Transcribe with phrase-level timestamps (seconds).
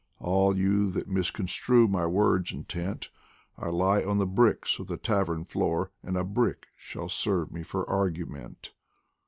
[0.17, 3.11] All you that misconstrue my words' intent,
[3.55, 7.61] I lie on the bricks of the tavern floor, And a brick shall serve me
[7.61, 8.73] for argument.